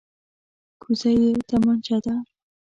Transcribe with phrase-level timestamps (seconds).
[0.81, 2.15] کوزه یې تمانچه ده.